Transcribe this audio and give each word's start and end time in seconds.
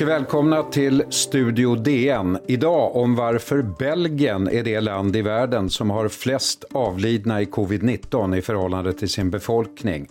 Mycket 0.00 0.14
välkomna 0.14 0.62
till 0.62 1.04
Studio 1.10 1.74
DN. 1.74 2.38
Idag 2.46 2.96
om 2.96 3.16
varför 3.16 3.62
Belgien 3.62 4.48
är 4.48 4.64
det 4.64 4.80
land 4.80 5.16
i 5.16 5.22
världen 5.22 5.70
som 5.70 5.90
har 5.90 6.08
flest 6.08 6.64
avlidna 6.72 7.42
i 7.42 7.44
covid-19 7.44 8.36
i 8.36 8.42
förhållande 8.42 8.92
till 8.92 9.08
sin 9.08 9.30
befolkning. 9.30 10.08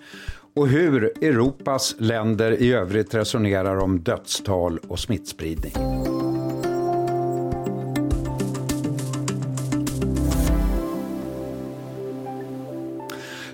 Och 0.55 0.67
hur 0.67 1.03
Europas 1.23 1.95
länder 1.97 2.51
i 2.61 2.73
övrigt 2.73 3.13
resonerar 3.13 3.77
om 3.77 3.99
dödstal 3.99 4.79
och 4.87 4.99
smittspridning. 4.99 5.73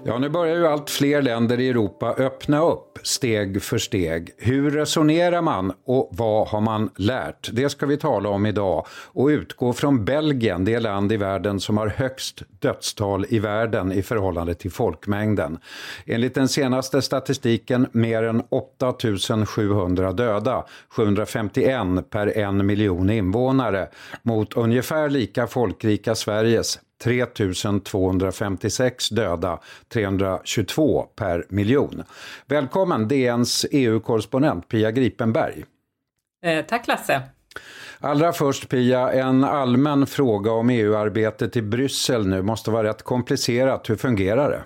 Ja, 0.08 0.18
nu 0.20 0.30
börjar 0.30 0.56
ju 0.56 0.68
allt 0.68 0.90
fler 0.90 1.22
länder 1.22 1.60
i 1.60 1.70
Europa 1.70 2.16
öppna 2.18 2.62
upp 2.62 3.00
steg 3.04 3.64
för 3.64 3.78
steg. 3.78 4.32
Hur 4.38 4.72
resonerar 4.72 5.42
man 5.42 5.74
och 5.86 6.10
vad 6.12 6.48
har 6.48 6.62
man 6.62 6.90
lärt? 6.96 7.50
Det 7.54 7.70
ska 7.70 7.86
vi 7.86 7.98
tala 7.98 8.30
om 8.30 8.46
idag 8.46 8.86
och 8.90 9.28
utgå 9.28 9.74
från 9.74 10.06
Belgien, 10.06 10.66
det 10.66 10.80
land 10.80 11.12
i 11.12 11.18
världen 11.18 11.60
som 11.60 11.78
har 11.78 11.88
högst 11.88 12.42
dödstal 12.60 13.26
i 13.30 13.40
världen 13.40 13.92
i 13.92 14.02
förhållande 14.02 14.54
till 14.54 14.72
folkmängden. 14.72 15.58
Enligt 16.06 16.36
den 16.36 16.48
senaste 16.48 17.02
statistiken 17.02 17.88
mer 17.92 18.24
än 18.24 18.44
8700 18.50 20.12
döda, 20.12 20.66
751 20.90 22.10
per 22.10 22.38
en 22.38 22.66
miljon 22.66 23.10
invånare, 23.10 23.88
mot 24.24 24.54
ungefär 24.54 25.10
lika 25.10 25.48
folkrika 25.48 26.16
Sveriges 26.16 26.80
3256 27.06 29.10
döda, 29.10 29.60
322 29.94 31.06
per 31.16 31.46
miljon. 31.50 32.04
Välkommen 32.46 33.08
DNs 33.08 33.66
EU-korrespondent 33.72 34.70
Pia 34.70 34.92
Gripenberg. 34.92 35.66
Eh, 36.46 36.66
tack 36.66 36.88
Lasse. 36.88 37.22
Allra 38.00 38.34
först 38.34 38.70
Pia, 38.70 39.12
en 39.12 39.44
allmän 39.44 40.08
fråga 40.08 40.52
om 40.52 40.70
EU-arbetet 40.70 41.58
i 41.58 41.62
Bryssel 41.62 42.28
nu 42.28 42.42
måste 42.42 42.72
vara 42.72 42.88
rätt 42.88 43.04
komplicerat. 43.04 43.90
Hur 43.90 43.96
fungerar 43.96 44.50
det? 44.50 44.64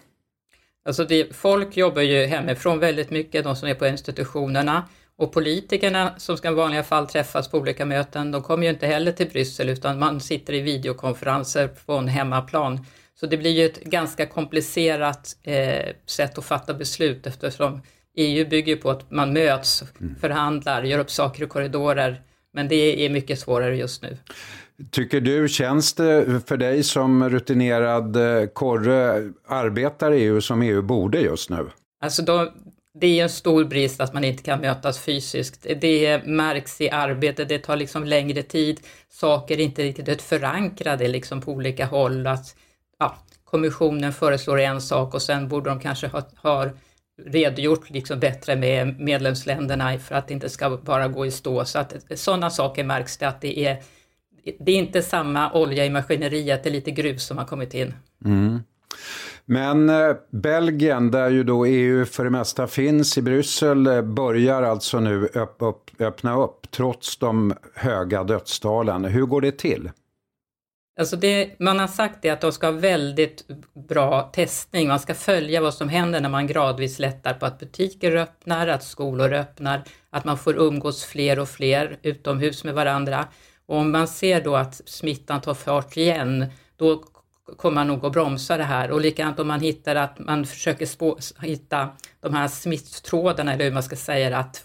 Alltså 0.85 1.05
det, 1.05 1.35
folk 1.35 1.77
jobbar 1.77 2.01
ju 2.01 2.25
hemifrån 2.25 2.79
väldigt 2.79 3.09
mycket, 3.09 3.43
de 3.43 3.55
som 3.55 3.69
är 3.69 3.73
på 3.73 3.87
institutionerna. 3.87 4.83
Och 5.19 5.31
politikerna 5.31 6.13
som 6.17 6.37
ska 6.37 6.51
i 6.51 6.53
vanliga 6.53 6.83
fall 6.83 7.07
träffas 7.07 7.47
på 7.47 7.57
olika 7.57 7.85
möten, 7.85 8.31
de 8.31 8.41
kommer 8.41 8.63
ju 8.63 8.69
inte 8.69 8.87
heller 8.87 9.11
till 9.11 9.29
Bryssel 9.29 9.69
utan 9.69 9.99
man 9.99 10.19
sitter 10.19 10.53
i 10.53 10.61
videokonferenser 10.61 11.67
på 11.85 11.93
en 11.93 12.07
hemmaplan. 12.07 12.85
Så 13.19 13.25
det 13.25 13.37
blir 13.37 13.51
ju 13.51 13.65
ett 13.65 13.83
ganska 13.83 14.25
komplicerat 14.25 15.37
eh, 15.43 15.95
sätt 16.05 16.37
att 16.37 16.45
fatta 16.45 16.73
beslut 16.73 17.27
eftersom 17.27 17.81
EU 18.15 18.49
bygger 18.49 18.75
på 18.75 18.89
att 18.89 19.11
man 19.11 19.33
möts, 19.33 19.83
mm. 19.99 20.15
förhandlar, 20.15 20.83
gör 20.83 20.99
upp 20.99 21.11
saker 21.11 21.43
i 21.43 21.47
korridorer. 21.47 22.21
Men 22.53 22.67
det 22.67 23.05
är 23.05 23.09
mycket 23.09 23.39
svårare 23.39 23.77
just 23.77 24.01
nu. 24.01 24.17
Tycker 24.91 25.21
du, 25.21 25.49
känns 25.49 25.93
det 25.93 26.41
för 26.47 26.57
dig 26.57 26.83
som 26.83 27.29
rutinerad 27.29 28.15
eh, 28.15 28.47
korre, 28.47 29.31
arbetar 29.47 30.11
EU 30.11 30.41
som 30.41 30.61
EU 30.61 30.81
borde 30.81 31.19
just 31.19 31.49
nu? 31.49 31.69
Alltså 32.01 32.21
då, 32.21 32.53
det 32.99 33.19
är 33.19 33.23
en 33.23 33.29
stor 33.29 33.65
brist 33.65 34.01
att 34.01 34.13
man 34.13 34.23
inte 34.23 34.43
kan 34.43 34.61
mötas 34.61 34.99
fysiskt. 34.99 35.67
Det 35.81 36.25
märks 36.25 36.81
i 36.81 36.89
arbetet, 36.89 37.49
det 37.49 37.59
tar 37.59 37.75
liksom 37.75 38.03
längre 38.03 38.43
tid. 38.43 38.79
Saker 39.09 39.59
är 39.59 39.63
inte 39.63 39.83
riktigt 39.83 40.21
förankrade 40.21 41.07
liksom 41.07 41.41
på 41.41 41.51
olika 41.51 41.85
håll. 41.85 42.27
Att, 42.27 42.55
ja, 42.99 43.17
kommissionen 43.43 44.13
föreslår 44.13 44.59
en 44.59 44.81
sak 44.81 45.13
och 45.13 45.21
sen 45.21 45.47
borde 45.47 45.69
de 45.69 45.79
kanske 45.79 46.07
ha, 46.07 46.23
ha 46.35 46.69
redogjort 47.25 47.89
liksom 47.89 48.19
bättre 48.19 48.55
med 48.55 48.99
medlemsländerna 48.99 49.99
för 49.99 50.15
att 50.15 50.27
det 50.27 50.33
inte 50.33 50.49
ska 50.49 50.77
bara 50.77 51.07
gå 51.07 51.25
i 51.25 51.31
stå. 51.31 51.65
Så 51.65 51.79
att 51.79 51.93
sådana 52.15 52.49
saker 52.49 52.83
märks 52.83 53.17
det 53.17 53.27
att 53.27 53.41
det 53.41 53.59
är, 53.59 53.77
det 54.59 54.71
är 54.71 54.77
inte 54.77 55.01
samma 55.01 55.53
olja 55.53 55.85
i 55.85 55.89
maskineriet, 55.89 56.63
det 56.63 56.69
är 56.69 56.73
lite 56.73 56.91
grus 56.91 57.25
som 57.25 57.37
har 57.37 57.45
kommit 57.45 57.73
in. 57.73 57.93
Mm. 58.25 58.59
Men 59.51 59.89
eh, 59.89 60.15
Belgien, 60.29 61.11
där 61.11 61.29
ju 61.29 61.43
då 61.43 61.65
EU 61.65 62.05
för 62.05 62.23
det 62.23 62.29
mesta 62.29 62.67
finns 62.67 63.17
i 63.17 63.21
Bryssel, 63.21 63.87
eh, 63.87 64.01
börjar 64.01 64.63
alltså 64.63 64.99
nu 64.99 65.25
upp, 65.25 65.61
öppna 65.99 66.37
upp 66.43 66.71
trots 66.71 67.17
de 67.17 67.53
höga 67.73 68.23
dödstalen. 68.23 69.05
Hur 69.05 69.25
går 69.25 69.41
det 69.41 69.51
till? 69.51 69.91
Alltså 70.99 71.15
det, 71.15 71.59
man 71.59 71.79
har 71.79 71.87
sagt 71.87 72.21
det 72.21 72.29
att 72.29 72.41
de 72.41 72.51
ska 72.51 72.67
ha 72.67 72.71
väldigt 72.71 73.45
bra 73.89 74.21
testning. 74.21 74.87
Man 74.87 74.99
ska 74.99 75.15
följa 75.15 75.61
vad 75.61 75.73
som 75.73 75.89
händer 75.89 76.21
när 76.21 76.29
man 76.29 76.47
gradvis 76.47 76.99
lättar 76.99 77.33
på 77.33 77.45
att 77.45 77.59
butiker 77.59 78.15
öppnar, 78.15 78.67
att 78.67 78.83
skolor 78.83 79.33
öppnar, 79.33 79.83
att 80.09 80.25
man 80.25 80.37
får 80.37 80.57
umgås 80.57 81.05
fler 81.05 81.39
och 81.39 81.49
fler 81.49 81.99
utomhus 82.01 82.63
med 82.63 82.73
varandra. 82.73 83.25
Och 83.65 83.77
om 83.77 83.91
man 83.91 84.07
ser 84.07 84.43
då 84.43 84.55
att 84.55 84.81
smittan 84.85 85.41
tar 85.41 85.53
fart 85.53 85.97
igen, 85.97 86.45
då 86.75 87.03
kommer 87.57 87.75
man 87.75 87.87
nog 87.87 88.05
att 88.05 88.11
bromsa 88.11 88.57
det 88.57 88.63
här. 88.63 88.91
Och 88.91 89.01
likadant 89.01 89.39
om 89.39 89.47
man 89.47 89.59
hittar 89.59 89.95
att 89.95 90.19
man 90.19 90.45
försöker 90.45 90.85
spå, 90.85 91.17
hitta 91.41 91.89
de 92.21 92.33
här 92.33 92.47
smitttrådarna, 92.47 93.53
eller 93.53 93.65
hur 93.65 93.71
man 93.71 93.83
ska 93.83 93.95
säga 93.95 94.37
att 94.37 94.63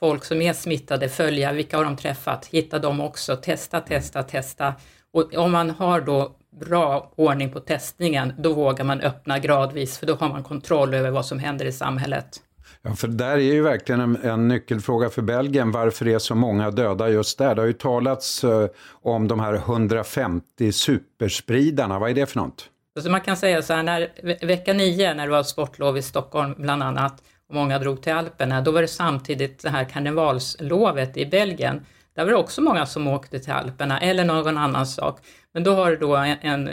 folk 0.00 0.24
som 0.24 0.42
är 0.42 0.52
smittade, 0.52 1.08
följa 1.08 1.52
vilka 1.52 1.76
har 1.76 1.84
de 1.84 1.96
träffat, 1.96 2.46
hitta 2.46 2.78
dem 2.78 3.00
också, 3.00 3.36
testa, 3.36 3.80
testa, 3.80 4.22
testa. 4.22 4.74
Och 5.12 5.34
om 5.34 5.52
man 5.52 5.70
har 5.70 6.00
då 6.00 6.36
bra 6.60 7.12
ordning 7.16 7.52
på 7.52 7.60
testningen, 7.60 8.32
då 8.38 8.52
vågar 8.52 8.84
man 8.84 9.00
öppna 9.00 9.38
gradvis, 9.38 9.98
för 9.98 10.06
då 10.06 10.14
har 10.14 10.28
man 10.28 10.42
kontroll 10.42 10.94
över 10.94 11.10
vad 11.10 11.26
som 11.26 11.38
händer 11.38 11.64
i 11.64 11.72
samhället. 11.72 12.40
Ja, 12.88 12.94
för 12.94 13.08
där 13.08 13.32
är 13.32 13.38
ju 13.38 13.62
verkligen 13.62 14.00
en, 14.00 14.16
en, 14.16 14.48
nyckelfråga 14.48 15.10
för 15.10 15.22
Belgien, 15.22 15.72
varför 15.72 16.04
det 16.04 16.12
är 16.12 16.18
så 16.18 16.34
många 16.34 16.70
döda 16.70 17.08
just 17.08 17.38
där. 17.38 17.54
Det 17.54 17.62
har 17.62 17.66
ju 17.66 17.72
talats 17.72 18.44
uh, 18.44 18.66
om 18.90 19.28
de 19.28 19.40
här 19.40 19.54
150 19.54 20.72
superspridarna, 20.72 21.98
vad 21.98 22.10
är 22.10 22.14
det 22.14 22.26
för 22.26 22.38
något? 22.38 22.70
Så 23.02 23.10
man 23.10 23.20
kan 23.20 23.36
säga 23.36 23.62
så 23.62 23.74
här, 23.74 23.82
när, 23.82 24.46
vecka 24.46 24.72
9 24.72 25.14
när 25.14 25.24
det 25.26 25.32
var 25.32 25.42
sportlov 25.42 25.98
i 25.98 26.02
Stockholm 26.02 26.54
bland 26.58 26.82
annat, 26.82 27.22
och 27.48 27.54
många 27.54 27.78
drog 27.78 28.02
till 28.02 28.12
Alperna, 28.12 28.60
då 28.60 28.70
var 28.70 28.82
det 28.82 28.88
samtidigt 28.88 29.62
det 29.62 29.70
här 29.70 29.84
karnevalslovet 29.84 31.16
i 31.16 31.26
Belgien. 31.26 31.86
Där 32.14 32.24
var 32.24 32.30
det 32.30 32.38
också 32.38 32.60
många 32.60 32.86
som 32.86 33.06
åkte 33.06 33.38
till 33.38 33.52
Alperna 33.52 34.00
eller 34.00 34.24
någon 34.24 34.58
annan 34.58 34.86
sak. 34.86 35.20
Men 35.54 35.64
då 35.64 35.74
har 35.74 35.96
då 35.96 36.16
en, 36.16 36.36
en 36.40 36.70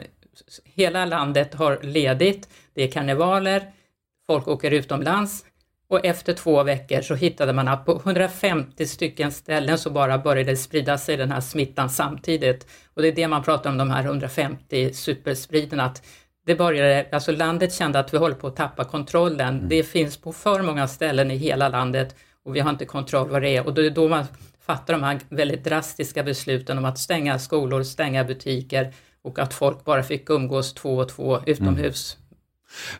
hela 0.63 1.06
landet 1.06 1.53
har 1.53 1.79
ledigt, 1.81 2.50
det 2.73 2.84
är 2.84 2.91
karnevaler, 2.91 3.63
folk 4.28 4.47
åker 4.47 4.72
utomlands, 4.72 5.46
och 5.88 6.05
efter 6.05 6.33
två 6.33 6.63
veckor 6.63 7.01
så 7.01 7.16
hittade 7.16 7.53
man 7.53 7.67
att 7.67 7.85
på 7.85 8.01
150 8.05 8.85
stycken 8.85 9.31
ställen 9.31 9.77
så 9.77 9.89
bara 9.89 10.17
började 10.17 10.55
sprida 10.55 10.97
sig 10.97 11.17
den 11.17 11.31
här 11.31 11.41
smittan 11.41 11.89
samtidigt. 11.89 12.67
Och 12.94 13.01
det 13.01 13.07
är 13.07 13.11
det 13.11 13.27
man 13.27 13.44
pratar 13.44 13.69
om, 13.69 13.77
de 13.77 13.89
här 13.89 14.03
150 14.03 14.93
superspridarna. 14.93 15.83
Att 15.83 16.03
det 16.45 16.55
började, 16.55 17.07
alltså 17.11 17.31
landet 17.31 17.73
kände 17.73 17.99
att 17.99 18.13
vi 18.13 18.17
håller 18.17 18.35
på 18.35 18.47
att 18.47 18.55
tappa 18.55 18.83
kontrollen. 18.83 19.55
Mm. 19.57 19.69
Det 19.69 19.83
finns 19.83 20.17
på 20.17 20.33
för 20.33 20.61
många 20.61 20.88
ställen 20.88 21.31
i 21.31 21.35
hela 21.35 21.69
landet 21.69 22.16
och 22.43 22.55
vi 22.55 22.59
har 22.59 22.69
inte 22.69 22.85
kontroll 22.85 23.29
vad 23.29 23.41
det 23.41 23.49
är. 23.49 23.66
Och 23.66 23.73
det 23.73 23.85
är 23.85 23.89
då 23.89 24.07
man 24.07 24.25
fattar 24.66 24.93
de 24.93 25.03
här 25.03 25.19
väldigt 25.29 25.63
drastiska 25.63 26.23
besluten 26.23 26.77
om 26.77 26.85
att 26.85 26.99
stänga 26.99 27.39
skolor, 27.39 27.83
stänga 27.83 28.23
butiker 28.23 28.93
och 29.22 29.39
att 29.39 29.53
folk 29.53 29.85
bara 29.85 30.03
fick 30.03 30.29
umgås 30.29 30.73
två 30.73 30.97
och 30.97 31.09
två 31.09 31.39
utomhus. 31.45 32.17
Mm. 32.17 32.22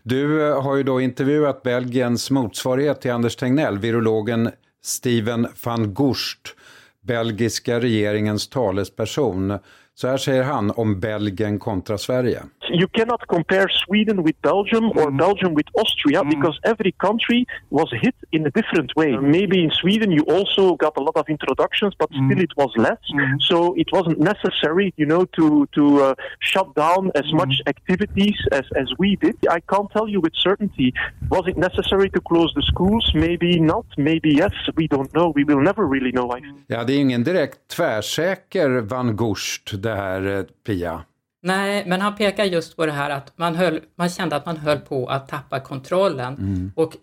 Du 0.04 0.48
eh, 0.48 0.62
har 0.62 0.76
ju 0.76 0.84
då 0.84 1.02
intervjuat 1.02 1.64
Belgiens 1.64 2.32
motsvarighet 2.32 3.02
till 3.02 3.12
Anders 3.12 3.36
Tegnell, 3.36 3.78
virologen 3.78 4.52
Steven 4.84 5.48
van 5.64 5.94
Gorst, 5.94 6.56
belgiska 7.02 7.80
regeringens 7.80 8.48
talesperson. 8.48 9.60
Så 9.96 10.08
här 10.08 10.18
säger 10.18 10.44
han 10.44 10.72
om 10.72 11.00
Belgien 11.00 11.60
kontra 11.60 11.98
Sverige. 11.98 12.44
You 12.70 12.88
cannot 12.88 13.28
compare 13.28 13.68
Sweden 13.86 14.24
with 14.24 14.42
Belgium 14.42 14.86
or 15.00 15.12
mm. 15.12 15.18
Belgium 15.18 15.54
with 15.54 15.66
Austria 15.76 16.22
mm. 16.24 16.30
because 16.30 16.60
every 16.64 16.94
country 16.94 17.46
was 17.70 17.90
hit 18.02 18.16
in 18.32 18.46
a 18.46 18.52
different 18.52 18.96
way. 18.96 19.12
Mm. 19.12 19.24
Maybe 19.38 19.64
in 19.64 19.72
Sweden 19.72 20.12
you 20.12 20.24
also 20.24 20.76
got 20.76 20.94
a 20.98 21.02
lot 21.02 21.16
of 21.16 21.26
introductions, 21.28 21.94
but 21.98 22.10
still 22.10 22.40
it 22.48 22.54
was 22.58 22.72
less. 22.78 23.02
So 23.50 23.74
it 23.76 23.90
wasn't 23.92 24.20
necessary, 24.20 24.94
you 24.98 25.06
know, 25.06 25.26
to 25.38 25.68
to 25.78 25.84
uh, 26.02 26.16
shut 26.40 26.74
down 26.76 27.12
as 27.16 27.28
much 27.34 27.54
activities 27.68 28.38
as 28.52 28.66
as 28.76 28.88
we 28.98 29.16
did. 29.16 29.38
I 29.50 29.60
can't 29.72 29.90
tell 29.92 30.08
you 30.08 30.20
with 30.22 30.36
certainty. 30.36 30.94
Was 31.30 31.46
it 31.48 31.58
necessary 31.58 32.10
to 32.16 32.22
close 32.22 32.52
the 32.56 32.66
schools? 32.72 33.06
Maybe 33.14 33.60
not. 33.60 33.86
Maybe 33.98 34.30
yes. 34.44 34.54
We 34.76 34.88
don't 34.88 35.12
know. 35.14 35.28
We 35.36 35.44
will 35.44 35.62
never 35.62 35.86
really 35.96 36.12
know. 36.12 36.24
Ja, 36.68 36.84
det 36.84 36.94
är 36.94 37.00
ingen 37.00 37.24
direkt 37.24 37.68
tvärsäker 37.68 38.70
Van 38.70 39.16
Gust 39.16 39.84
det 39.84 39.96
här, 39.96 40.38
eh, 40.38 40.44
Pia. 40.64 41.04
Nej, 41.46 41.84
men 41.86 42.02
han 42.02 42.16
pekar 42.16 42.46
just 42.46 42.76
på 42.76 42.86
det 42.86 42.92
här 42.92 43.10
att 43.10 43.38
man, 43.38 43.56
höll, 43.56 43.82
man 43.96 44.10
kände 44.10 44.36
att 44.36 44.46
man 44.46 44.58
höll 44.58 44.80
på 44.80 45.08
att 45.08 45.28
tappa 45.28 45.60
kontrollen. 45.60 46.34
Mm. 46.34 46.72
Och 46.76 46.94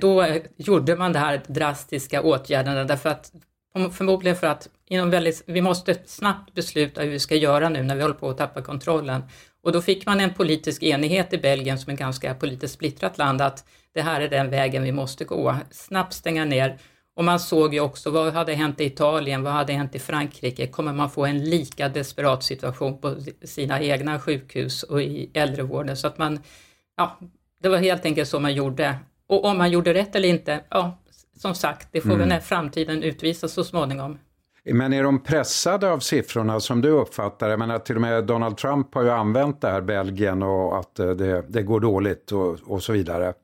då 0.00 0.26
gjorde 0.56 0.96
man 0.96 1.12
de 1.12 1.18
här 1.18 1.42
drastiska 1.46 2.22
åtgärderna 2.22 2.84
därför 2.84 3.10
att 3.10 3.32
förmodligen 3.92 4.36
för 4.36 4.46
att 4.46 4.68
inom 4.88 5.10
väldigt, 5.10 5.42
vi 5.46 5.60
måste 5.60 5.96
snabbt 6.06 6.54
besluta 6.54 7.02
hur 7.02 7.10
vi 7.10 7.18
ska 7.18 7.36
göra 7.36 7.68
nu 7.68 7.82
när 7.82 7.96
vi 7.96 8.02
håller 8.02 8.14
på 8.14 8.30
att 8.30 8.38
tappa 8.38 8.62
kontrollen. 8.62 9.22
Och 9.62 9.72
då 9.72 9.82
fick 9.82 10.06
man 10.06 10.20
en 10.20 10.34
politisk 10.34 10.82
enighet 10.82 11.32
i 11.32 11.38
Belgien 11.38 11.78
som 11.78 11.92
är 11.92 11.96
ganska 11.96 12.34
politiskt 12.34 12.74
splittrat 12.74 13.18
land 13.18 13.40
att 13.40 13.64
det 13.94 14.02
här 14.02 14.20
är 14.20 14.28
den 14.28 14.50
vägen 14.50 14.82
vi 14.82 14.92
måste 14.92 15.24
gå. 15.24 15.56
Snabbt 15.70 16.12
stänga 16.12 16.44
ner 16.44 16.78
Och 17.16 17.24
man 17.24 17.40
såg 17.40 17.74
ju 17.74 17.80
också 17.80 18.10
vad 18.10 18.32
hade 18.32 18.54
hänt 18.54 18.80
i 18.80 18.84
Italien, 18.84 19.42
vad 19.42 19.52
hade 19.52 19.72
hänt 19.72 19.94
i 19.94 19.98
Frankrike? 19.98 20.66
Kommer 20.66 20.92
man 20.92 21.10
få 21.10 21.24
en 21.24 21.44
lika 21.44 21.88
desperat 21.88 22.42
situation 22.42 22.98
på 23.00 23.16
sina 23.44 23.82
egna 23.82 24.20
sjukhus 24.20 24.82
och 24.82 25.02
i 25.02 25.30
äldrevården? 25.34 25.96
Så 25.96 26.06
att 26.06 26.18
man, 26.18 26.38
ja, 26.96 27.18
det 27.62 27.68
var 27.68 27.78
helt 27.78 28.04
enkelt 28.04 28.28
så 28.28 28.40
man 28.40 28.54
gjorde. 28.54 28.98
Och 29.26 29.44
om 29.44 29.58
man 29.58 29.70
gjorde 29.70 29.94
rätt 29.94 30.16
eller 30.16 30.28
inte, 30.28 30.60
ja, 30.68 30.98
som 31.36 31.54
sagt, 31.54 31.88
det 31.92 32.00
får 32.00 32.08
mm. 32.08 32.18
väl 32.18 32.28
när 32.28 32.40
framtiden 32.40 33.02
utvisa 33.02 33.48
så 33.48 33.64
småningom. 33.64 34.18
Men 34.72 34.92
är 34.92 35.02
de 35.02 35.22
pressade 35.22 35.90
av 35.90 35.98
siffrorna 35.98 36.60
som 36.60 36.80
du 36.80 36.88
uppfattar 36.90 37.48
det? 37.48 37.56
Men 37.56 37.80
till 37.80 37.94
och 37.94 38.02
med 38.02 38.24
Donald 38.24 38.56
Trump 38.56 38.94
har 38.94 39.02
ju 39.02 39.10
använt 39.10 39.60
det 39.60 39.68
här 39.68 39.80
Belgien 39.80 40.42
och 40.42 40.78
att 40.78 40.98
eh, 40.98 41.10
det, 41.10 41.44
det 41.48 41.62
går 41.62 41.80
dåligt 41.80 42.32
och, 42.32 42.58
och 42.66 42.82
så 42.82 42.92
vidare. 42.92 43.34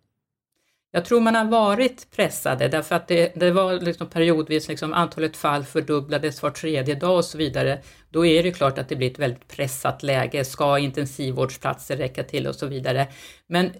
Jag 0.92 1.04
tror 1.04 1.20
man 1.20 1.34
har 1.34 1.44
varit 1.44 2.10
pressade 2.16 2.68
därför 2.68 2.94
att 2.94 3.08
det, 3.08 3.32
det 3.36 3.50
var 3.50 3.80
liksom 3.80 4.06
periodvis 4.06 4.68
liksom 4.68 4.92
antalet 4.92 5.36
fall 5.36 5.64
fördubblades 5.64 6.42
var 6.42 6.50
tredje 6.50 6.94
dag 6.94 7.16
och 7.16 7.24
så 7.24 7.38
vidare. 7.38 7.80
Då 8.08 8.26
är 8.26 8.42
det 8.42 8.52
klart 8.52 8.78
att 8.78 8.88
det 8.88 8.96
blir 8.96 9.10
ett 9.10 9.18
väldigt 9.18 9.48
pressat 9.48 10.02
läge. 10.02 10.44
Ska 10.44 10.78
intensivvårdsplatser 10.78 11.96
räcka 11.96 12.22
till 12.22 12.46
och 12.46 12.54
så 12.54 12.66
vidare? 12.66 13.08
Men 13.46 13.70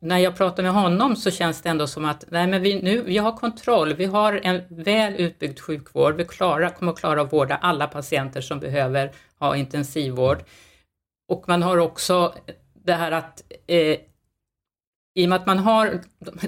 när 0.00 0.18
jag 0.18 0.36
pratar 0.36 0.62
med 0.62 0.72
honom 0.72 1.16
så 1.16 1.30
känns 1.30 1.62
det 1.62 1.68
ändå 1.68 1.86
som 1.86 2.04
att 2.04 2.24
nej 2.28 2.46
men 2.46 2.62
vi, 2.62 2.82
nu, 2.82 3.02
vi 3.02 3.18
har 3.18 3.36
kontroll, 3.36 3.94
vi 3.94 4.04
har 4.04 4.40
en 4.42 4.62
väl 4.68 5.14
utbyggd 5.14 5.60
sjukvård, 5.60 6.14
vi 6.16 6.24
klarar, 6.24 6.68
kommer 6.68 6.92
att 6.92 6.98
klara 6.98 7.22
att 7.22 7.32
vårda 7.32 7.56
alla 7.56 7.86
patienter 7.86 8.40
som 8.40 8.60
behöver 8.60 9.12
ha 9.38 9.56
intensivvård. 9.56 10.38
Och 11.28 11.44
man 11.48 11.62
har 11.62 11.76
också 11.78 12.34
det 12.84 12.92
här 12.92 13.12
att 13.12 13.42
eh, 13.66 13.96
i 15.14 15.24
och 15.24 15.28
med 15.28 15.36
att 15.36 15.46
man 15.46 15.58
har, 15.58 16.00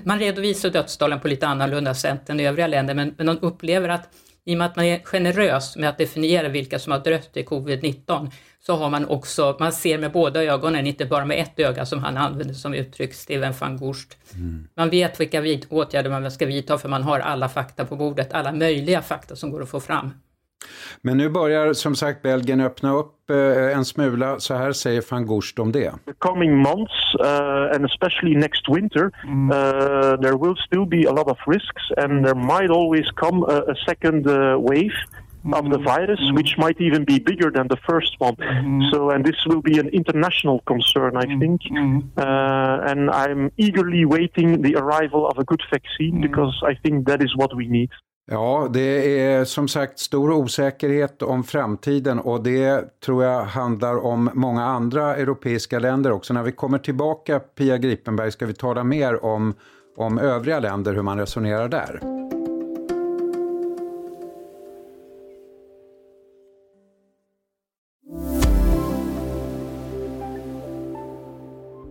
man 0.05 0.19
redovisar 0.19 0.71
dödstalen 0.71 1.21
på 1.21 1.29
lite 1.29 1.47
annorlunda 1.47 1.95
sätt 1.95 2.31
än 2.31 2.41
i 2.41 2.47
övriga 2.47 2.67
länder, 2.67 2.95
men, 2.95 3.15
men 3.19 3.27
de 3.27 3.39
upplever 3.39 3.89
att 3.89 4.09
i 4.45 4.55
och 4.55 4.59
med 4.59 4.67
att 4.67 4.77
man 4.77 4.85
är 4.85 4.99
generös 4.99 5.77
med 5.77 5.89
att 5.89 5.99
definiera 5.99 6.49
vilka 6.49 6.79
som 6.79 6.93
har 6.93 6.99
dött 6.99 7.37
i 7.37 7.43
covid-19 7.43 8.31
så 8.61 8.77
har 8.77 8.91
man 8.91 9.07
också, 9.07 9.57
man 9.61 9.73
ser 9.73 9.99
med 9.99 10.13
båda 10.13 10.45
ögonen, 10.45 10.87
inte 10.87 11.07
bara 11.07 11.25
med 11.25 11.41
ett 11.41 11.59
öga 11.61 11.87
som 11.87 11.99
han 11.99 12.17
använder 12.17 12.55
som 12.55 12.75
uttryck, 12.75 13.15
Steven 13.15 13.55
van 13.61 13.77
Gurst. 13.77 14.17
Mm. 14.35 14.69
Man 14.75 14.91
vet 14.91 15.21
vilka 15.21 15.43
åtgärder 15.69 16.11
man 16.11 16.31
ska 16.31 16.47
vidta 16.47 16.79
för 16.79 16.89
man 16.89 17.03
har 17.03 17.21
alla 17.21 17.49
fakta 17.49 17.85
på 17.85 17.97
bordet, 17.97 18.33
alla 18.33 18.53
möjliga 18.53 19.03
fakta 19.03 19.37
som 19.37 19.51
går 19.51 19.63
att 19.63 19.71
få 19.71 19.81
fram. 19.81 20.11
Men 21.03 21.17
nu 21.17 21.29
börjar 21.31 21.73
som 21.73 21.94
sagt 21.94 22.23
Belgien 22.23 22.61
öppna 22.61 22.93
upp 22.93 23.31
eh, 23.31 23.76
en 23.76 23.85
smula. 23.85 24.41
Så 24.41 24.55
här 24.55 24.73
säger 24.73 25.03
van 25.11 25.26
Gurst 25.26 25.58
om 25.58 25.73
det. 25.73 25.91
The 26.06 26.12
coming 26.19 26.56
months 26.56 27.14
uh, 27.20 27.75
and 27.75 27.85
especially 27.85 28.37
next 28.37 28.69
winter 28.69 29.11
mm. 29.25 29.50
uh, 29.50 30.20
there 30.20 30.37
will 30.37 30.56
still 30.67 30.87
be 30.87 31.08
a 31.08 31.12
lot 31.12 31.29
of 31.31 31.38
risks 31.47 31.82
and 31.97 32.25
there 32.25 32.35
might 32.35 32.70
always 32.70 33.06
come 33.17 33.44
a, 33.49 33.73
a 33.73 33.75
second 33.87 34.26
uh, 34.26 34.58
wave 34.70 34.97
of 35.53 35.70
the 35.70 35.79
virus, 35.79 36.20
mm. 36.20 36.35
which 36.35 36.58
might 36.58 36.81
even 36.81 37.05
be 37.05 37.19
bigger 37.19 37.50
than 37.50 37.69
the 37.69 37.76
first 37.88 38.14
one. 38.19 38.35
Mm. 38.37 38.91
So, 38.91 39.11
and 39.11 39.25
this 39.25 39.37
will 39.47 39.62
be 39.62 39.79
an 39.79 39.88
international 39.88 40.61
concern, 40.67 41.17
I 41.17 41.26
think. 41.38 41.61
Uh, 42.17 42.91
and 42.91 43.11
I'm 43.11 43.53
eagerly 43.56 44.05
waiting 44.05 44.62
the 44.62 44.75
arrival 44.76 45.29
of 45.29 45.38
a 45.38 45.44
good 45.44 45.62
vaccine 45.70 46.20
because 46.20 46.61
I 46.64 46.75
think 46.75 47.06
that 47.06 47.23
is 47.23 47.37
what 47.37 47.55
we 47.55 47.69
need. 47.69 47.91
Ja, 48.28 48.69
det 48.73 49.20
är 49.20 49.44
som 49.44 49.69
sagt 49.69 49.99
stor 49.99 50.32
osäkerhet 50.32 51.23
om 51.23 51.44
framtiden 51.44 52.19
och 52.19 52.43
det 52.43 53.00
tror 53.00 53.25
jag 53.25 53.44
handlar 53.44 54.05
om 54.05 54.31
många 54.34 54.64
andra 54.64 55.17
europeiska 55.17 55.78
länder 55.78 56.12
också. 56.12 56.34
När 56.34 56.43
vi 56.43 56.52
kommer 56.52 56.78
tillbaka, 56.78 57.40
Pia 57.40 57.78
Gripenberg, 57.78 58.32
ska 58.32 58.46
vi 58.46 58.55
tala 58.55 58.84
mer 58.84 59.25
om, 59.25 59.55
om 59.96 60.19
övriga 60.19 60.61
länder, 60.61 60.94
hur 60.94 61.02
man 61.02 61.19
resonerar 61.19 61.69
där. 61.69 62.00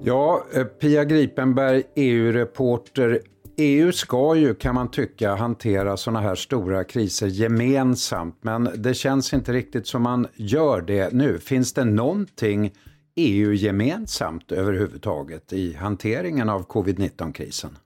Ja, 0.03 0.45
eh, 0.53 0.63
Pia 0.63 1.03
Gripenberg, 1.03 1.83
EU-reporter 1.95 3.21
EU 3.57 3.91
ska 3.91 4.35
ju, 4.35 4.55
kan 4.55 4.75
man 4.75 4.91
tycka, 4.91 5.35
hantera 5.35 5.97
sådana 5.97 6.21
här 6.21 6.35
stora 6.35 6.83
kriser 6.83 7.27
gemensamt, 7.27 8.37
men 8.41 8.69
det 8.75 8.93
känns 8.93 9.33
inte 9.33 9.53
riktigt 9.53 9.87
som 9.87 10.03
man 10.03 10.27
gör 10.35 10.81
det 10.81 11.13
nu. 11.13 11.39
Finns 11.39 11.73
det 11.73 11.85
någonting 11.85 12.71
EU-gemensamt 13.15 14.51
överhuvudtaget 14.51 15.53
i 15.53 15.73
hanteringen 15.73 16.49
av 16.49 16.63
covid-19-krisen? 16.63 17.77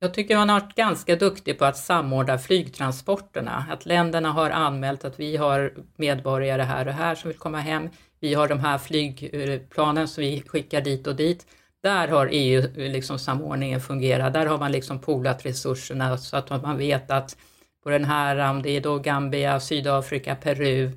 Jag 0.00 0.14
tycker 0.14 0.36
man 0.36 0.48
har 0.48 0.60
varit 0.60 0.74
ganska 0.74 1.16
duktig 1.16 1.58
på 1.58 1.64
att 1.64 1.76
samordna 1.76 2.38
flygtransporterna. 2.38 3.66
Att 3.70 3.86
länderna 3.86 4.32
har 4.32 4.50
anmält 4.50 5.04
att 5.04 5.20
vi 5.20 5.36
har 5.36 5.72
medborgare 5.96 6.62
här 6.62 6.88
och 6.88 6.94
här 6.94 7.14
som 7.14 7.28
vill 7.28 7.38
komma 7.38 7.58
hem. 7.58 7.88
Vi 8.20 8.34
har 8.34 8.48
de 8.48 8.60
här 8.60 8.78
flygplanen 8.78 10.08
som 10.08 10.20
vi 10.20 10.42
skickar 10.46 10.80
dit 10.80 11.06
och 11.06 11.16
dit. 11.16 11.46
Där 11.82 12.08
har 12.08 12.28
EU-samordningen 12.32 13.76
liksom 13.78 13.86
fungerat. 13.86 14.32
Där 14.32 14.46
har 14.46 14.58
man 14.58 14.72
liksom 14.72 14.98
polat 14.98 15.46
resurserna 15.46 16.18
så 16.18 16.36
att 16.36 16.50
man 16.62 16.78
vet 16.78 17.10
att 17.10 17.36
på 17.82 17.90
den 17.90 18.04
här, 18.04 18.50
om 18.50 18.62
det 18.62 18.70
är 18.70 18.80
då 18.80 18.98
Gambia, 18.98 19.60
Sydafrika, 19.60 20.34
Peru 20.34 20.90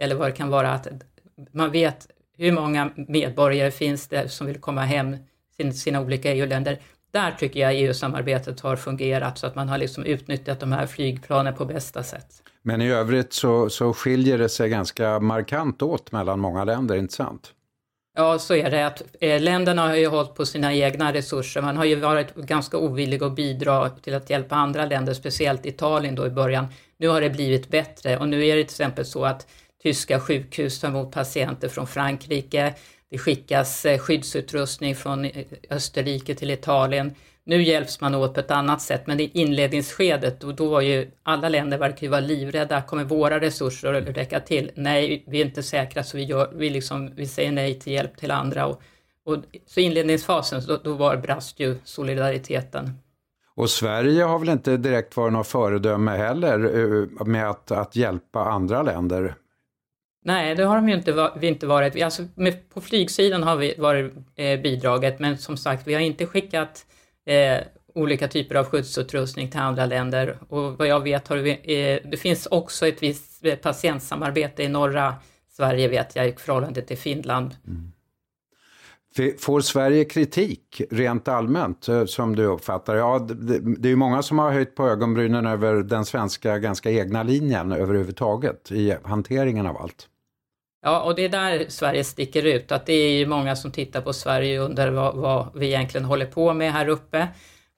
eller 0.00 0.16
vad 0.16 0.28
det 0.28 0.32
kan 0.32 0.48
vara, 0.48 0.72
att 0.72 0.88
man 1.52 1.70
vet 1.70 2.06
hur 2.38 2.52
många 2.52 2.90
medborgare 3.08 3.70
finns 3.70 4.08
det 4.08 4.28
som 4.28 4.46
vill 4.46 4.60
komma 4.60 4.80
hem 4.80 5.16
till 5.56 5.80
sina 5.80 6.00
olika 6.00 6.32
EU-länder. 6.32 6.78
Där 7.10 7.30
tycker 7.38 7.60
jag 7.60 7.74
EU-samarbetet 7.74 8.60
har 8.60 8.76
fungerat 8.76 9.38
så 9.38 9.46
att 9.46 9.54
man 9.54 9.68
har 9.68 9.78
liksom 9.78 10.04
utnyttjat 10.04 10.60
de 10.60 10.72
här 10.72 10.86
flygplanen 10.86 11.54
på 11.54 11.64
bästa 11.64 12.02
sätt. 12.02 12.42
Men 12.62 12.82
i 12.82 12.90
övrigt 12.90 13.32
så, 13.32 13.70
så 13.70 13.92
skiljer 13.92 14.38
det 14.38 14.48
sig 14.48 14.68
ganska 14.68 15.20
markant 15.20 15.82
åt 15.82 16.12
mellan 16.12 16.40
många 16.40 16.64
länder, 16.64 16.96
inte 16.96 17.14
sant? 17.14 17.54
Ja, 18.14 18.38
så 18.38 18.54
är 18.54 18.70
det. 18.70 18.86
Att, 18.86 19.02
eh, 19.20 19.40
länderna 19.40 19.88
har 19.88 19.94
ju 19.94 20.06
hållit 20.06 20.34
på 20.34 20.46
sina 20.46 20.74
egna 20.74 21.12
resurser. 21.12 21.62
Man 21.62 21.76
har 21.76 21.84
ju 21.84 21.94
varit 21.94 22.34
ganska 22.34 22.78
ovillig 22.78 23.22
att 23.22 23.34
bidra 23.34 23.90
till 23.90 24.14
att 24.14 24.30
hjälpa 24.30 24.54
andra 24.54 24.86
länder, 24.86 25.14
speciellt 25.14 25.66
Italien 25.66 26.14
då 26.14 26.26
i 26.26 26.30
början. 26.30 26.66
Nu 26.96 27.08
har 27.08 27.20
det 27.20 27.30
blivit 27.30 27.68
bättre 27.68 28.18
och 28.18 28.28
nu 28.28 28.46
är 28.46 28.56
det 28.56 28.64
till 28.64 28.72
exempel 28.72 29.04
så 29.04 29.24
att 29.24 29.46
tyska 29.82 30.20
sjukhus 30.20 30.80
tar 30.80 30.88
emot 30.88 31.12
patienter 31.12 31.68
från 31.68 31.86
Frankrike. 31.86 32.74
Det 33.10 33.18
skickas 33.18 33.84
eh, 33.84 33.98
skyddsutrustning 33.98 34.96
från 34.96 35.24
eh, 35.24 35.46
Österrike 35.70 36.34
till 36.34 36.50
Italien. 36.50 37.14
Nu 37.44 37.62
hjälps 37.62 38.00
man 38.00 38.14
åt 38.14 38.34
på 38.34 38.40
ett 38.40 38.50
annat 38.50 38.82
sätt, 38.82 39.06
men 39.06 39.20
i 39.20 39.30
inledningsskedet, 39.34 40.40
då, 40.40 40.52
då 40.52 40.68
var 40.68 40.80
ju 40.80 41.10
alla 41.22 41.48
länder 41.48 41.78
verkar 41.78 42.02
ju 42.02 42.08
vara 42.08 42.20
livrädda. 42.20 42.82
Kommer 42.82 43.04
våra 43.04 43.40
resurser 43.40 43.94
att 43.94 44.16
räcka 44.16 44.40
till? 44.40 44.70
Nej, 44.74 45.24
vi 45.26 45.40
är 45.40 45.44
inte 45.44 45.62
säkra, 45.62 46.04
så 46.04 46.16
vi, 46.16 46.24
gör, 46.24 46.52
vi, 46.54 46.70
liksom, 46.70 47.14
vi 47.14 47.26
säger 47.26 47.52
nej 47.52 47.80
till 47.80 47.92
hjälp 47.92 48.16
till 48.16 48.30
andra. 48.30 48.66
Och, 48.66 48.82
och 49.24 49.36
så 49.66 49.80
inledningsfasen, 49.80 50.62
då, 50.68 50.76
då 50.84 50.92
var 50.92 51.16
brast 51.16 51.60
ju 51.60 51.78
solidariteten. 51.84 52.90
Och 53.54 53.70
Sverige 53.70 54.24
har 54.24 54.38
väl 54.38 54.48
inte 54.48 54.76
direkt 54.76 55.16
varit 55.16 55.32
något 55.32 55.46
föredöme 55.46 56.10
heller 56.10 56.58
eh, 56.64 57.26
med 57.26 57.50
att, 57.50 57.70
att 57.70 57.96
hjälpa 57.96 58.44
andra 58.44 58.82
länder? 58.82 59.34
Nej, 60.24 60.54
det 60.54 60.64
har 60.64 60.76
de 60.76 60.88
ju 60.88 60.94
inte, 60.94 61.30
vi 61.36 61.46
inte 61.46 61.66
varit. 61.66 62.02
Alltså, 62.02 62.22
med, 62.34 62.68
på 62.70 62.80
flygsidan 62.80 63.42
har 63.42 63.56
vi 63.56 63.74
varit 63.78 64.12
eh, 64.36 64.60
bidraget, 64.60 65.18
men 65.18 65.38
som 65.38 65.56
sagt, 65.56 65.86
vi 65.86 65.94
har 65.94 66.00
inte 66.00 66.26
skickat 66.26 66.86
eh, 67.26 67.58
olika 67.94 68.28
typer 68.28 68.54
av 68.54 68.64
skyddsutrustning 68.64 69.50
till 69.50 69.60
andra 69.60 69.86
länder. 69.86 70.38
Och 70.48 70.78
vad 70.78 70.88
jag 70.88 71.00
vet 71.02 71.28
har 71.28 71.36
vi, 71.36 71.50
eh, 71.50 72.10
det 72.10 72.16
finns 72.16 72.46
också 72.46 72.86
ett 72.86 73.02
visst 73.02 73.44
eh, 73.44 73.54
patientsamarbete 73.54 74.62
i 74.62 74.68
norra 74.68 75.14
Sverige 75.50 75.88
vet 75.88 76.16
jag 76.16 76.28
i 76.28 76.32
förhållande 76.32 76.82
till 76.82 76.98
Finland. 76.98 77.56
Mm. 77.66 77.92
Får 79.38 79.60
Sverige 79.60 80.04
kritik 80.04 80.82
rent 80.90 81.28
allmänt 81.28 81.88
eh, 81.88 82.04
som 82.04 82.36
du 82.36 82.44
uppfattar? 82.44 82.94
Ja, 82.96 83.18
det, 83.18 83.58
det 83.58 83.88
är 83.88 83.90
ju 83.90 83.96
många 83.96 84.22
som 84.22 84.38
har 84.38 84.52
höjt 84.52 84.74
på 84.74 84.88
ögonbrynen 84.88 85.46
över 85.46 85.74
den 85.74 86.04
svenska 86.04 86.58
ganska 86.58 86.90
egna 86.90 87.22
linjen 87.22 87.72
överhuvudtaget 87.72 88.72
i 88.72 88.96
hanteringen 89.02 89.66
av 89.66 89.76
allt. 89.76 90.08
Ja, 90.82 91.02
och 91.02 91.14
det 91.14 91.24
är 91.24 91.28
där 91.28 91.64
Sverige 91.68 92.04
sticker 92.04 92.46
ut, 92.46 92.72
att 92.72 92.86
det 92.86 92.92
är 92.92 93.12
ju 93.12 93.26
många 93.26 93.56
som 93.56 93.72
tittar 93.72 94.00
på 94.00 94.12
Sverige 94.12 94.60
och 94.60 94.66
undrar 94.66 94.90
vad, 94.90 95.16
vad 95.16 95.48
vi 95.54 95.66
egentligen 95.66 96.04
håller 96.04 96.26
på 96.26 96.54
med 96.54 96.72
här 96.72 96.88
uppe. 96.88 97.28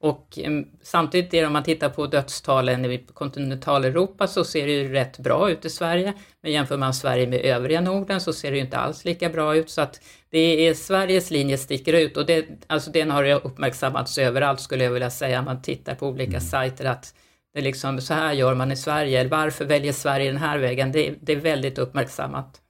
Och 0.03 0.39
samtidigt 0.83 1.35
är 1.35 1.41
det, 1.41 1.47
om 1.47 1.53
man 1.53 1.63
tittar 1.63 1.89
på 1.89 2.07
dödstalen 2.07 2.85
i 2.85 3.07
kontinentaleuropa 3.15 4.27
så 4.27 4.45
ser 4.45 4.67
det 4.67 4.73
ju 4.73 4.93
rätt 4.93 5.19
bra 5.19 5.51
ut 5.51 5.65
i 5.65 5.71
Sverige. 5.71 6.13
Men 6.43 6.53
jämför 6.53 6.77
man 6.77 6.95
Sverige 6.95 7.27
med 7.27 7.41
övriga 7.41 7.81
Norden 7.81 8.21
så 8.21 8.33
ser 8.33 8.51
det 8.51 8.57
ju 8.57 8.63
inte 8.63 8.77
alls 8.77 9.05
lika 9.05 9.29
bra 9.29 9.57
ut. 9.57 9.71
Så 9.71 9.81
att 9.81 10.01
det 10.31 10.39
är 10.39 10.75
Sveriges 10.75 11.31
linje 11.31 11.59
sticker 11.59 11.93
ut 11.93 12.17
och 12.17 12.27
det, 12.27 12.47
alltså 12.67 12.91
den 12.91 13.11
har 13.11 13.25
uppmärksammats 13.25 14.19
överallt 14.19 14.61
skulle 14.61 14.85
jag 14.85 14.91
vilja 14.91 15.11
säga. 15.11 15.43
Man 15.43 15.63
tittar 15.63 15.95
på 15.95 16.07
olika 16.07 16.31
mm. 16.31 16.41
sajter 16.41 16.85
att 16.85 17.15
det 17.55 17.61
liksom, 17.61 18.01
så 18.01 18.15
här 18.15 18.33
gör 18.33 18.55
man 18.55 18.73
i 18.73 18.77
Sverige. 18.77 19.29
Varför 19.29 19.65
väljer 19.65 19.93
Sverige 19.93 20.33
den 20.33 20.41
här 20.41 20.59
vägen? 20.59 20.93
Det, 20.93 21.15
det 21.21 21.33
är 21.33 21.37
väldigt 21.37 21.79
uppmärksammat. 21.79 22.62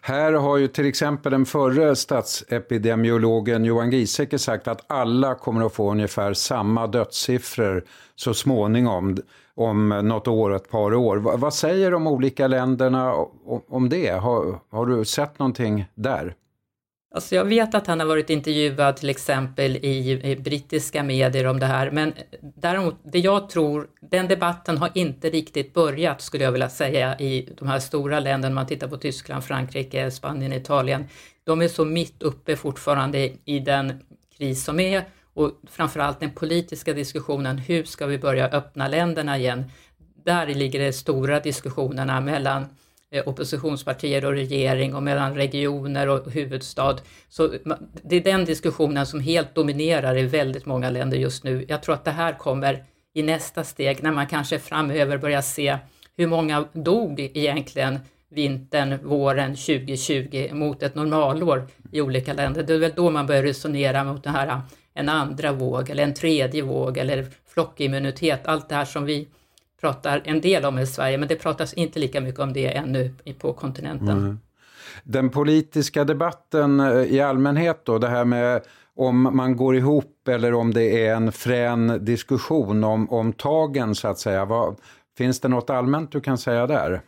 Här 0.00 0.32
har 0.32 0.56
ju 0.56 0.68
till 0.68 0.86
exempel 0.86 1.32
den 1.32 1.46
förre 1.46 1.96
statsepidemiologen 1.96 3.64
Johan 3.64 3.90
Giesecke 3.90 4.38
sagt 4.38 4.68
att 4.68 4.84
alla 4.86 5.34
kommer 5.34 5.66
att 5.66 5.74
få 5.74 5.90
ungefär 5.90 6.34
samma 6.34 6.86
dödssiffror 6.86 7.84
så 8.16 8.34
småningom. 8.34 9.16
om 9.56 9.88
något 9.88 10.28
år, 10.28 10.54
ett 10.54 10.70
par 10.70 10.94
år. 10.94 11.16
Vad 11.16 11.54
säger 11.54 11.90
de 11.90 12.06
olika 12.06 12.46
länderna 12.46 13.14
om 13.68 13.88
det? 13.88 14.10
Har, 14.10 14.58
har 14.70 14.86
du 14.86 15.04
sett 15.04 15.38
någonting 15.38 15.86
där? 15.94 16.34
Alltså 17.14 17.34
jag 17.34 17.44
vet 17.44 17.74
att 17.74 17.86
han 17.86 18.00
har 18.00 18.06
varit 18.06 18.30
intervjuad 18.30 18.96
till 18.96 19.08
exempel 19.08 19.76
i, 19.76 20.20
i, 20.30 20.36
brittiska 20.36 21.02
medier 21.02 21.46
om 21.46 21.60
det 21.60 21.66
här, 21.66 21.90
men 21.90 22.12
däremot, 22.40 22.94
det 23.12 23.18
jag 23.18 23.48
tror, 23.48 23.86
den 24.14 24.28
debatten 24.28 24.78
har 24.78 24.90
inte 24.94 25.30
riktigt 25.30 25.74
börjat 25.74 26.20
skulle 26.20 26.44
jag 26.44 26.52
vilja 26.52 26.68
säga 26.68 27.18
i 27.18 27.48
de 27.58 27.68
här 27.68 27.78
stora 27.78 28.20
länderna, 28.20 28.54
man 28.54 28.66
tittar 28.66 28.88
på 28.88 28.96
Tyskland, 28.96 29.44
Frankrike, 29.44 30.10
Spanien, 30.10 30.52
Italien. 30.52 31.04
De 31.44 31.62
är 31.62 31.68
så 31.68 31.84
mitt 31.84 32.22
uppe 32.22 32.56
fortfarande 32.56 33.30
i 33.44 33.58
den 33.58 34.02
kris 34.38 34.64
som 34.64 34.80
är 34.80 35.04
och 35.34 35.50
framförallt 35.70 36.20
den 36.20 36.30
politiska 36.30 36.92
diskussionen, 36.92 37.58
hur 37.58 37.84
ska 37.84 38.06
vi 38.06 38.18
börja 38.18 38.48
öppna 38.48 38.88
länderna 38.88 39.38
igen? 39.38 39.64
Där 40.24 40.46
ligger 40.46 40.80
de 40.80 40.92
stora 40.92 41.40
diskussionerna 41.40 42.20
mellan 42.20 42.66
eh, 43.10 43.28
oppositionspartier 43.28 44.24
och 44.24 44.32
regering 44.32 44.94
och 44.94 45.02
mellan 45.02 45.34
regioner 45.34 46.08
och 46.08 46.30
huvudstad. 46.30 46.96
Så 47.28 47.54
det 48.02 48.16
är 48.16 48.20
den 48.20 48.44
diskussionen 48.44 49.06
som 49.06 49.20
helt 49.20 49.54
dominerar 49.54 50.18
i 50.18 50.22
väldigt 50.22 50.66
många 50.66 50.90
länder 50.90 51.16
just 51.16 51.44
nu. 51.44 51.64
Jag 51.68 51.82
tror 51.82 51.94
att 51.94 52.04
det 52.04 52.10
här 52.10 52.38
kommer 52.38 52.84
i 53.14 53.22
nästa 53.22 53.64
steg 53.64 54.02
när 54.02 54.12
man 54.12 54.26
kanske 54.26 54.58
framöver 54.58 55.18
börjar 55.18 55.42
se 55.42 55.78
hur 56.16 56.26
många 56.26 56.64
dog 56.72 57.20
egentligen 57.20 57.98
vintern, 58.28 58.98
våren 59.02 59.56
2020 59.56 60.48
mot 60.52 60.82
ett 60.82 60.94
normalår 60.94 61.66
i 61.92 62.00
olika 62.00 62.32
länder. 62.32 62.62
Det 62.62 62.74
är 62.74 62.78
väl 62.78 62.92
då 62.96 63.10
man 63.10 63.26
börjar 63.26 63.42
resonera 63.42 64.04
mot 64.04 64.24
det 64.24 64.30
här 64.30 64.60
en 64.94 65.08
andra 65.08 65.52
våg 65.52 65.90
eller 65.90 66.02
en 66.02 66.14
tredje 66.14 66.62
våg 66.62 66.98
eller 66.98 67.26
flockimmunitet, 67.46 68.40
allt 68.44 68.68
det 68.68 68.74
här 68.74 68.84
som 68.84 69.04
vi 69.04 69.28
pratar 69.80 70.22
en 70.24 70.40
del 70.40 70.64
om 70.64 70.78
i 70.78 70.86
Sverige, 70.86 71.18
men 71.18 71.28
det 71.28 71.36
pratas 71.36 71.74
inte 71.74 71.98
lika 71.98 72.20
mycket 72.20 72.40
om 72.40 72.52
det 72.52 72.76
ännu 72.76 73.14
på 73.38 73.52
kontinenten. 73.52 74.08
Mm. 74.08 74.40
Den 75.04 75.30
politiska 75.30 76.04
debatten 76.04 76.80
eh, 76.80 77.02
i 77.02 77.20
allmänhet 77.20 77.80
då, 77.84 77.98
det 77.98 78.08
här 78.08 78.24
med 78.24 78.62
om 78.96 79.36
man 79.36 79.56
går 79.56 79.76
ihop 79.76 80.28
eller 80.28 80.54
om 80.54 80.74
det 80.74 81.06
är 81.06 81.14
en 81.14 81.32
frän 81.32 82.04
diskussion 82.04 82.84
om, 82.84 83.10
om 83.10 83.32
tagen 83.32 83.94
så 83.94 84.08
att 84.08 84.18
säga. 84.18 84.44
Vad, 84.44 84.76
finns 85.18 85.40
det 85.40 85.48
något 85.48 85.70
allmänt 85.70 86.12
du 86.12 86.20
kan 86.20 86.38
säga 86.38 86.66
där? 86.66 87.00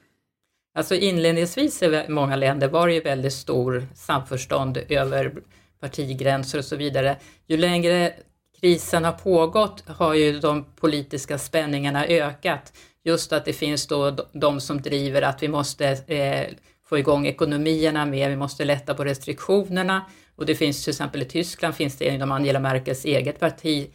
Alltså 0.74 0.94
inledningsvis 0.94 1.82
i 1.82 2.04
många 2.08 2.36
länder 2.36 2.68
var 2.68 2.88
det 2.88 2.94
ju 2.94 3.00
väldigt 3.00 3.32
stor 3.32 3.86
samförstånd 3.94 4.78
över 4.88 5.32
partigränser 5.80 6.58
och 6.58 6.64
så 6.64 6.76
vidare. 6.76 7.16
Ju 7.46 7.56
längre 7.56 8.12
krisen 8.60 9.04
har 9.04 9.12
pågått 9.12 9.84
har 9.86 10.14
ju 10.14 10.40
de 10.40 10.64
politiska 10.80 11.38
spänningarna 11.38 12.06
ökat. 12.06 12.72
Just 13.04 13.32
att 13.32 13.44
det 13.44 13.52
finns 13.52 13.86
då 13.86 14.16
de 14.32 14.60
som 14.60 14.80
driver 14.82 15.22
att 15.22 15.42
vi 15.42 15.48
måste 15.48 15.88
eh, 16.06 16.46
få 16.88 16.98
igång 16.98 17.26
ekonomierna 17.26 18.06
mer, 18.06 18.30
vi 18.30 18.36
måste 18.36 18.64
lätta 18.64 18.94
på 18.94 19.04
restriktionerna. 19.04 20.06
Och 20.36 20.46
det 20.46 20.54
finns 20.54 20.84
till 20.84 20.90
exempel 20.90 21.22
i 21.22 21.24
Tyskland 21.24 21.74
finns 21.74 21.96
det 21.96 22.04
inom 22.04 22.32
Angela 22.32 22.60
Merkels 22.60 23.04
eget 23.04 23.40
parti 23.40 23.90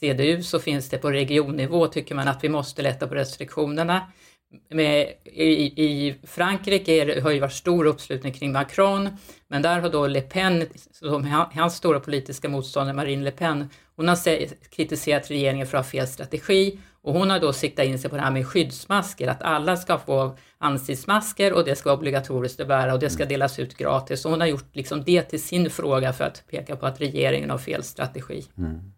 CDU 0.00 0.42
så 0.42 0.60
finns 0.60 0.88
det 0.88 0.98
på 0.98 1.10
regionnivå 1.10 1.86
tycker 1.86 2.14
man 2.14 2.28
att 2.28 2.44
vi 2.44 2.48
måste 2.48 2.82
lätta 2.82 3.06
på 3.08 3.14
restriktionerna. 3.14 4.12
Med, 4.70 5.12
i, 5.24 5.84
I 5.86 6.14
Frankrike 6.26 6.92
är, 6.92 7.20
har 7.20 7.30
ju 7.30 7.40
varit 7.40 7.52
stor 7.52 7.84
uppslutning 7.84 8.32
kring 8.32 8.52
Macron, 8.52 9.08
men 9.48 9.62
där 9.62 9.80
har 9.80 9.88
då 9.90 10.06
Le 10.06 10.20
Pen, 10.20 10.66
som 10.92 11.24
hans 11.54 11.76
stora 11.76 12.00
politiska 12.00 12.48
motståndare 12.48 12.96
Marine 12.96 13.24
Le 13.24 13.30
Pen, 13.30 13.68
hon 13.96 14.08
har 14.08 14.18
kritiserat 14.70 15.30
regeringen 15.30 15.66
för 15.66 15.78
att 15.78 15.84
ha 15.84 15.90
fel 15.90 16.06
strategi 16.06 16.78
och 17.02 17.12
hon 17.12 17.30
har 17.30 17.40
då 17.40 17.52
siktat 17.52 17.84
in 17.84 17.98
sig 17.98 18.10
på 18.10 18.16
det 18.16 18.22
här 18.22 18.30
med 18.30 18.46
skyddsmasker, 18.46 19.28
att 19.28 19.42
alla 19.42 19.76
ska 19.76 19.98
få 19.98 20.36
ansiktsmasker 20.58 21.52
och 21.52 21.64
det 21.64 21.76
ska 21.76 21.88
vara 21.88 21.98
obligatoriskt 21.98 22.60
att 22.60 22.68
bära 22.68 22.92
och 22.92 22.98
det 22.98 23.10
ska 23.10 23.24
delas 23.24 23.58
ut 23.58 23.76
gratis. 23.76 24.24
Och 24.24 24.30
hon 24.30 24.40
har 24.40 24.46
gjort 24.46 24.76
liksom 24.76 25.04
det 25.04 25.22
till 25.22 25.42
sin 25.42 25.70
fråga 25.70 26.12
för 26.12 26.24
att 26.24 26.44
peka 26.50 26.76
på 26.76 26.86
att 26.86 27.00
regeringen 27.00 27.50
har 27.50 27.58
fel 27.58 27.82
strategi. 27.82 28.44
Mm. 28.58 28.92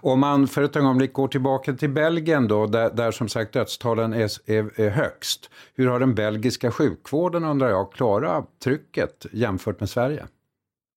Om 0.00 0.20
man 0.20 0.48
för 0.48 0.62
ett 0.62 0.76
ögonblick 0.76 1.12
går 1.12 1.28
tillbaka 1.28 1.72
till 1.72 1.90
Belgien 1.90 2.48
då, 2.48 2.66
där, 2.66 2.90
där 2.90 3.10
som 3.10 3.28
sagt 3.28 3.52
dödstalen 3.52 4.12
är, 4.12 4.50
är, 4.50 4.80
är, 4.80 4.90
högst. 4.90 5.50
Hur 5.74 5.86
har 5.86 6.00
den 6.00 6.14
belgiska 6.14 6.70
sjukvården, 6.70 7.44
undrar 7.44 7.68
jag, 7.68 7.92
klarat 7.92 8.60
trycket 8.64 9.26
jämfört 9.32 9.80
med 9.80 9.90
Sverige? 9.90 10.26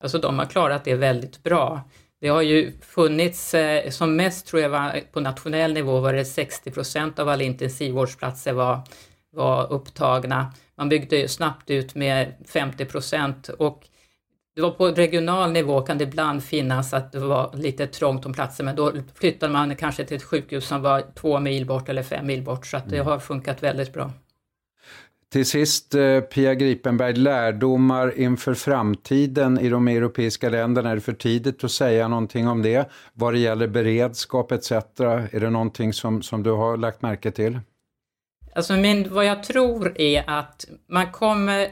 Alltså 0.03 0.17
de 0.17 0.39
har 0.39 0.45
klarat 0.45 0.83
det 0.83 0.95
väldigt 0.95 1.43
bra. 1.43 1.81
Det 2.21 2.27
har 2.27 2.41
ju 2.41 2.71
funnits, 2.81 3.53
eh, 3.53 3.89
som 3.89 4.15
mest 4.15 4.47
tror 4.47 4.61
jag 4.61 4.69
var 4.69 4.99
på 5.11 5.19
nationell 5.19 5.73
nivå 5.73 5.99
var 5.99 6.13
det 6.13 6.25
60 6.25 6.71
procent 6.71 7.19
av 7.19 7.29
alla 7.29 7.43
intensivvårdsplatser 7.43 8.53
var, 8.53 8.81
var 9.31 9.73
upptagna. 9.73 10.53
Man 10.77 10.89
byggde 10.89 11.27
snabbt 11.27 11.69
ut 11.69 11.95
med 11.95 12.33
50 12.47 12.85
procent 12.85 13.49
och 13.49 13.87
det 14.55 14.61
var 14.61 14.71
på 14.71 14.87
regional 14.87 15.51
nivå 15.51 15.81
kan 15.81 15.97
det 15.97 16.03
ibland 16.03 16.43
finnas 16.43 16.93
att 16.93 17.11
det 17.11 17.19
var 17.19 17.51
lite 17.53 17.87
trångt 17.87 18.25
om 18.25 18.33
platser, 18.33 18.63
men 18.63 18.75
då 18.75 18.93
flyttade 19.15 19.53
man 19.53 19.75
kanske 19.75 20.05
till 20.05 20.17
ett 20.17 20.23
sjukhus 20.23 20.67
som 20.67 20.81
var 20.81 21.03
två 21.15 21.39
mil 21.39 21.65
bort 21.65 21.89
eller 21.89 22.03
fem 22.03 22.27
mil 22.27 22.43
bort, 22.43 22.65
så 22.65 22.77
att 22.77 22.89
det 22.89 22.95
mm. 22.95 23.07
har 23.07 23.19
funkat 23.19 23.63
väldigt 23.63 23.93
bra. 23.93 24.11
Till 25.31 25.45
sist, 25.45 25.95
eh, 25.95 26.19
Pia 26.19 26.55
Gripenberg, 26.55 27.13
lärdomar 27.13 28.19
inför 28.19 28.53
framtiden 28.53 29.59
i 29.59 29.69
de 29.69 29.87
europeiska 29.87 30.49
länderna. 30.49 30.89
Är 30.89 30.95
det 30.95 31.01
för 31.01 31.13
tidigt 31.13 31.63
att 31.63 31.71
säga 31.71 32.07
någonting 32.07 32.47
om 32.47 32.61
det? 32.61 32.89
Vad 33.13 33.33
det 33.33 33.39
gäller 33.39 33.67
beredskap 33.67 34.51
etc. 34.51 34.71
Är 34.71 35.39
det 35.39 35.49
någonting 35.49 35.93
som, 35.93 36.21
som 36.21 36.43
du 36.43 36.51
har 36.51 36.77
lagt 36.77 37.01
märke 37.01 37.31
till? 37.31 37.59
Alltså 38.55 38.73
min, 38.73 39.13
vad 39.13 39.25
jag 39.25 39.43
tror 39.43 40.01
är 40.01 40.23
att 40.29 40.65
man 40.87 41.11
kommer, 41.11 41.67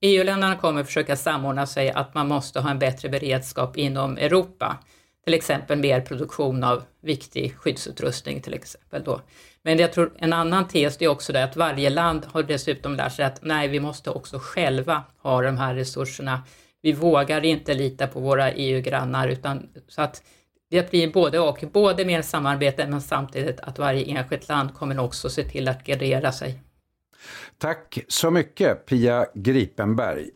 EU-länderna 0.00 0.56
kommer 0.56 0.84
försöka 0.84 1.16
samordna 1.16 1.66
sig 1.66 1.90
att 1.90 2.14
man 2.14 2.28
måste 2.28 2.60
ha 2.60 2.70
en 2.70 2.78
bättre 2.78 3.08
beredskap 3.08 3.76
inom 3.76 4.16
Europa. 4.16 4.78
Till 5.24 5.34
exempel 5.34 5.78
mer 5.78 6.00
produktion 6.00 6.64
av 6.64 6.82
viktig 7.02 7.56
skyddsutrustning 7.56 8.40
till 8.40 8.54
exempel 8.54 9.04
då. 9.04 9.20
Men 9.64 9.78
jag 9.78 9.92
tror 9.92 10.12
en 10.18 10.32
annan 10.32 10.68
tes 10.68 11.02
är 11.02 11.08
också 11.08 11.32
det 11.32 11.44
att 11.44 11.56
varje 11.56 11.90
land 11.90 12.26
har 12.32 12.42
dessutom 12.42 12.94
lärt 12.94 13.12
sig 13.12 13.24
att 13.24 13.38
nej, 13.42 13.68
vi 13.68 13.80
måste 13.80 14.10
också 14.10 14.38
själva 14.38 15.02
ha 15.18 15.42
de 15.42 15.56
här 15.56 15.74
resurserna. 15.74 16.42
Vi 16.82 16.92
vågar 16.92 17.44
inte 17.44 17.74
lita 17.74 18.06
på 18.06 18.20
våra 18.20 18.52
EU-grannar 18.52 19.28
utan 19.28 19.68
så 19.88 20.02
att 20.02 20.22
det 20.70 20.90
blir 20.90 21.12
både 21.12 21.38
och, 21.40 21.64
både 21.72 22.04
mer 22.04 22.22
samarbete 22.22 22.86
men 22.86 23.00
samtidigt 23.00 23.60
att 23.60 23.78
varje 23.78 24.04
enskilt 24.04 24.48
land 24.48 24.74
kommer 24.74 24.98
också 24.98 25.30
se 25.30 25.42
till 25.42 25.68
att 25.68 25.84
gardera 25.84 26.32
sig. 26.32 26.62
Tack 27.58 27.98
så 28.08 28.30
mycket 28.30 28.86
Pia 28.86 29.26
Gripenberg. 29.34 30.30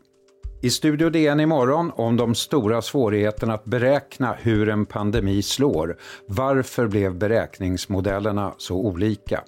I 0.61 0.69
Studio 0.69 1.09
DN 1.09 1.39
imorgon 1.39 1.91
om 1.95 2.17
de 2.17 2.35
stora 2.35 2.81
svårigheterna 2.81 3.53
att 3.53 3.65
beräkna 3.65 4.33
hur 4.33 4.69
en 4.69 4.85
pandemi 4.85 5.41
slår. 5.41 5.97
Varför 6.25 6.87
blev 6.87 7.15
beräkningsmodellerna 7.15 8.53
så 8.57 8.75
olika? 8.75 9.43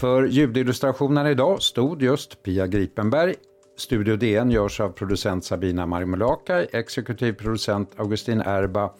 För 0.00 0.24
ljudillustrationen 0.24 1.26
idag 1.26 1.62
stod 1.62 2.02
just 2.02 2.42
Pia 2.42 2.66
Gripenberg. 2.66 3.34
Studio 3.76 4.16
DN 4.16 4.50
görs 4.50 4.80
av 4.80 4.88
producent 4.88 5.44
Sabina 5.44 5.86
Marmelakai, 5.86 6.66
exekutiv 6.72 7.32
producent 7.32 7.90
Augustin 7.96 8.40
Erba, 8.40 8.90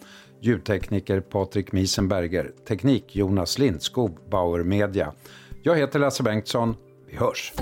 ljudtekniker 0.41 1.21
Patrik 1.21 1.73
Miesenberger, 1.73 2.51
teknik 2.69 3.17
Jonas 3.17 3.59
Lindskog, 3.59 4.19
Bauer 4.31 4.63
Media. 4.63 5.13
Jag 5.63 5.77
heter 5.77 5.99
Lasse 5.99 6.23
Bengtsson. 6.23 6.77
Vi 7.11 7.17
hörs! 7.17 7.53